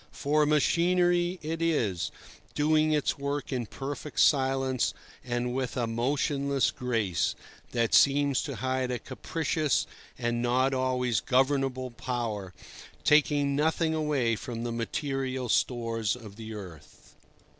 [0.11, 2.09] For machinery it is,
[2.55, 7.35] doing its work in perfect silence and with a motionless grace,
[7.71, 9.85] that seems to hide a capricious
[10.17, 12.51] and not always governable power,
[13.03, 17.13] taking nothing away from the material stores of the earth.